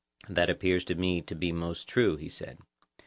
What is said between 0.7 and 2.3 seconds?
to me to be most true, he